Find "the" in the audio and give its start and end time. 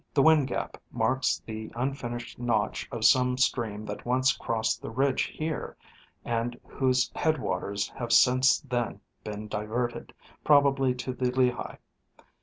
0.15-0.23, 1.45-1.71, 4.81-4.89, 11.13-11.29